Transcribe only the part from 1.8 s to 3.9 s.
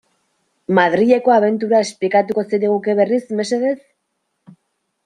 esplikatuko zeniguke berriz, mesedez?